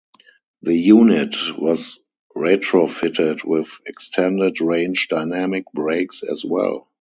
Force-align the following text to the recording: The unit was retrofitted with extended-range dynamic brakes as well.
The 0.63 0.75
unit 0.75 1.35
was 1.55 1.99
retrofitted 2.35 3.43
with 3.45 3.69
extended-range 3.85 5.09
dynamic 5.09 5.65
brakes 5.73 6.23
as 6.27 6.43
well. 6.43 6.89